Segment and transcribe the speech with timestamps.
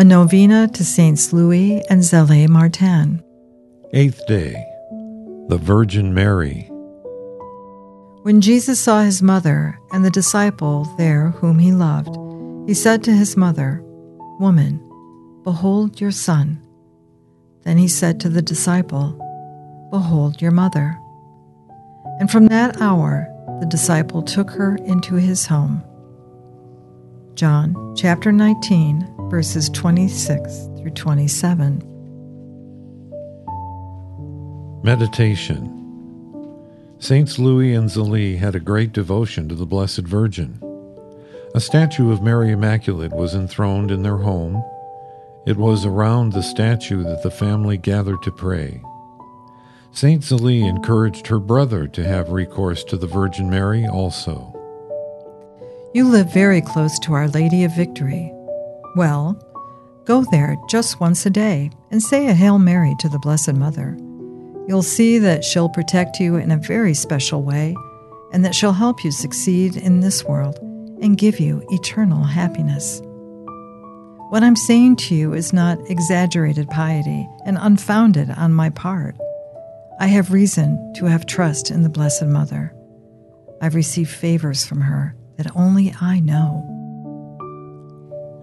[0.00, 3.22] A novena to Saints Louis and Zélie Martin.
[3.92, 4.54] Eighth day,
[5.48, 6.70] the Virgin Mary.
[8.22, 12.16] When Jesus saw his mother and the disciple there whom he loved,
[12.66, 13.82] he said to his mother,
[14.38, 14.78] Woman,
[15.44, 16.66] behold your son.
[17.64, 19.18] Then he said to the disciple,
[19.90, 20.98] Behold your mother.
[22.18, 23.28] And from that hour
[23.60, 25.84] the disciple took her into his home.
[27.40, 31.78] John chapter 19, verses 26 through 27.
[34.82, 35.64] Meditation
[36.98, 40.60] Saints Louis and Zélie had a great devotion to the Blessed Virgin.
[41.54, 44.62] A statue of Mary Immaculate was enthroned in their home.
[45.46, 48.82] It was around the statue that the family gathered to pray.
[49.92, 54.59] Saint Zélie encouraged her brother to have recourse to the Virgin Mary also.
[55.92, 58.32] You live very close to Our Lady of Victory.
[58.94, 59.34] Well,
[60.04, 63.96] go there just once a day and say a Hail Mary to the Blessed Mother.
[64.68, 67.74] You'll see that she'll protect you in a very special way
[68.32, 70.60] and that she'll help you succeed in this world
[71.02, 73.00] and give you eternal happiness.
[74.28, 79.16] What I'm saying to you is not exaggerated piety and unfounded on my part.
[79.98, 82.72] I have reason to have trust in the Blessed Mother.
[83.60, 86.66] I've received favors from her that only I know.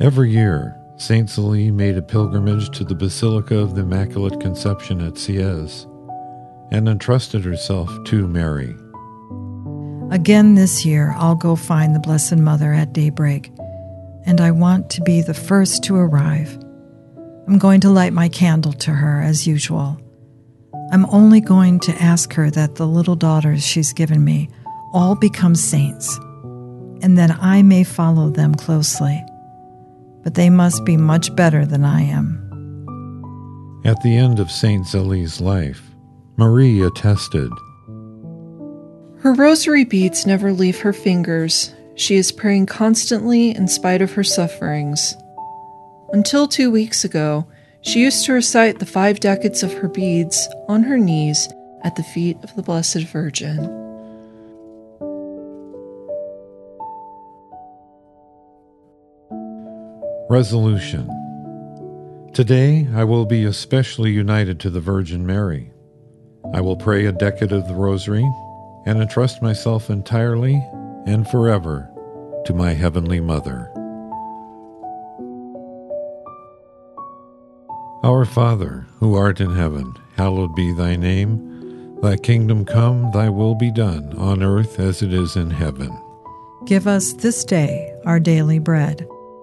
[0.00, 5.14] Every year, Saint Zélie made a pilgrimage to the Basilica of the Immaculate Conception at
[5.14, 5.90] Séez
[6.70, 8.76] and entrusted herself to Mary.
[10.12, 13.50] Again this year, I'll go find the Blessed Mother at daybreak,
[14.24, 16.56] and I want to be the first to arrive.
[17.48, 19.98] I'm going to light my candle to her as usual.
[20.92, 24.48] I'm only going to ask her that the little daughters she's given me
[24.92, 26.20] all become saints,
[27.04, 29.22] and that I may follow them closely.
[30.22, 32.40] But they must be much better than I am.
[33.84, 35.82] At the end of Saint Zélie's life,
[36.38, 37.50] Marie attested
[39.18, 41.74] Her rosary beads never leave her fingers.
[41.94, 45.14] She is praying constantly in spite of her sufferings.
[46.14, 47.46] Until two weeks ago,
[47.82, 51.50] she used to recite the five decades of her beads on her knees
[51.82, 53.83] at the feet of the Blessed Virgin.
[60.30, 61.06] Resolution
[62.32, 65.70] Today I will be especially united to the Virgin Mary.
[66.54, 68.24] I will pray a decade of the Rosary
[68.86, 70.54] and entrust myself entirely
[71.06, 71.90] and forever
[72.46, 73.70] to my Heavenly Mother.
[78.02, 82.00] Our Father, who art in heaven, hallowed be thy name.
[82.00, 85.94] Thy kingdom come, thy will be done, on earth as it is in heaven.
[86.64, 89.06] Give us this day our daily bread,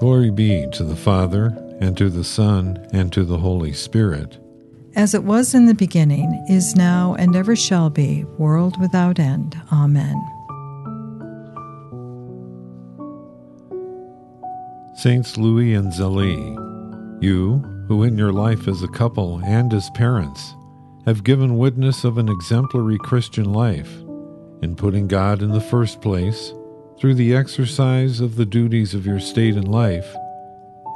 [0.00, 4.38] Glory be to the Father, and to the Son, and to the Holy Spirit
[4.96, 9.60] as it was in the beginning, is now, and ever shall be, world without end.
[9.72, 10.14] Amen.
[14.96, 20.54] Saints Louis and Zélie, you, who in your life as a couple and as parents
[21.06, 23.92] have given witness of an exemplary Christian life
[24.62, 26.54] in putting God in the first place
[27.04, 30.16] through the exercise of the duties of your state in life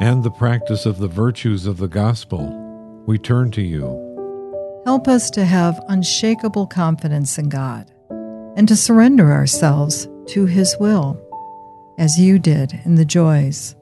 [0.00, 2.48] and the practice of the virtues of the gospel
[3.06, 4.82] we turn to you.
[4.86, 7.92] Help us to have unshakable confidence in God
[8.56, 11.21] and to surrender ourselves to His will,
[11.98, 13.77] as you did in the joys,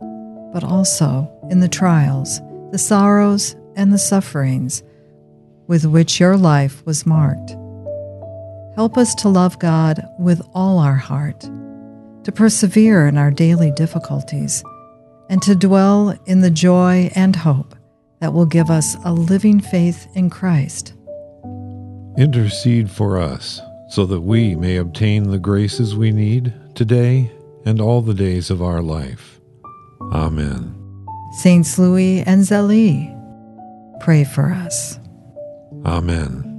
[0.52, 2.40] but also in the trials,
[2.72, 4.82] the sorrows, and the sufferings
[5.68, 7.50] with which your life was marked.
[8.74, 11.48] Help us to love God with all our heart,
[12.26, 14.64] to persevere in our daily difficulties,
[15.30, 17.76] and to dwell in the joy and hope
[18.18, 20.92] that will give us a living faith in Christ.
[22.18, 27.30] Intercede for us so that we may obtain the graces we need today
[27.64, 29.40] and all the days of our life.
[30.12, 30.74] Amen.
[31.30, 33.06] Saints Louis and Zélie,
[34.00, 34.98] pray for us.
[35.84, 36.55] Amen.